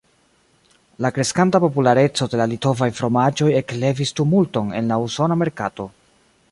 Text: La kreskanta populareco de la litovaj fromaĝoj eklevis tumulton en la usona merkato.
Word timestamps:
La 1.05 1.11
kreskanta 1.17 1.61
populareco 1.65 2.29
de 2.33 2.39
la 2.41 2.47
litovaj 2.55 2.89
fromaĝoj 3.01 3.51
eklevis 3.61 4.17
tumulton 4.21 4.75
en 4.81 4.93
la 4.95 5.01
usona 5.09 5.41
merkato. 5.45 5.89